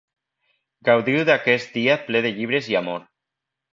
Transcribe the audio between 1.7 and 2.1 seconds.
dia